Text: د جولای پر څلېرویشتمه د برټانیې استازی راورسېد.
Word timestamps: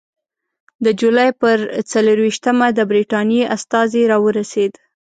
د 0.85 0.87
جولای 0.99 1.29
پر 1.41 1.57
څلېرویشتمه 1.91 2.67
د 2.77 2.79
برټانیې 2.89 3.43
استازی 3.55 4.03
راورسېد. 4.11 4.71